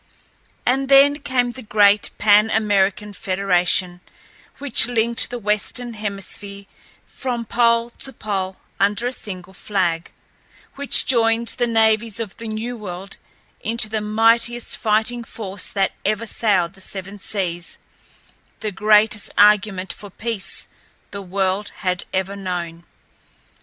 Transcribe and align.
And 0.65 0.89
then 0.89 1.19
came 1.19 1.51
the 1.51 1.61
great 1.61 2.09
Pan 2.17 2.49
American 2.49 3.13
Federation 3.13 4.01
which 4.57 4.87
linked 4.87 5.29
the 5.29 5.37
Western 5.37 5.93
Hemisphere 5.93 6.65
from 7.05 7.45
pole 7.45 7.91
to 7.91 8.11
pole 8.11 8.55
under 8.79 9.05
a 9.05 9.13
single 9.13 9.53
flag, 9.53 10.11
which 10.73 11.05
joined 11.05 11.49
the 11.59 11.67
navies 11.67 12.19
of 12.19 12.35
the 12.37 12.47
New 12.47 12.75
World 12.75 13.17
into 13.59 13.89
the 13.89 14.01
mightiest 14.01 14.75
fighting 14.75 15.23
force 15.23 15.69
that 15.69 15.93
ever 16.03 16.25
sailed 16.25 16.73
the 16.73 16.81
seven 16.81 17.19
seas—the 17.19 18.71
greatest 18.71 19.29
argument 19.37 19.93
for 19.93 20.09
peace 20.09 20.67
the 21.11 21.21
world 21.21 21.71
had 21.75 22.05
ever 22.11 22.35
known. 22.35 22.85